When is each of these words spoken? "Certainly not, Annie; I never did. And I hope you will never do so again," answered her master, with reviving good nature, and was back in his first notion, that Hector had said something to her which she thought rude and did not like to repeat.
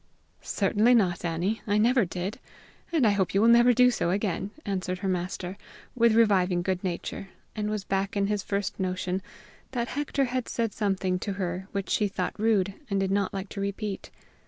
"Certainly 0.41 0.95
not, 0.95 1.23
Annie; 1.23 1.61
I 1.67 1.77
never 1.77 2.05
did. 2.05 2.39
And 2.91 3.05
I 3.05 3.11
hope 3.11 3.35
you 3.35 3.41
will 3.41 3.47
never 3.47 3.71
do 3.71 3.91
so 3.91 4.09
again," 4.09 4.49
answered 4.65 4.97
her 5.05 5.07
master, 5.07 5.59
with 5.93 6.15
reviving 6.15 6.63
good 6.63 6.83
nature, 6.83 7.29
and 7.55 7.69
was 7.69 7.83
back 7.83 8.17
in 8.17 8.25
his 8.25 8.41
first 8.41 8.79
notion, 8.79 9.21
that 9.73 9.89
Hector 9.89 10.25
had 10.25 10.49
said 10.49 10.73
something 10.73 11.19
to 11.19 11.33
her 11.33 11.67
which 11.71 11.91
she 11.91 12.07
thought 12.07 12.33
rude 12.39 12.73
and 12.89 12.99
did 12.99 13.11
not 13.11 13.31
like 13.31 13.49
to 13.49 13.61
repeat. 13.61 14.09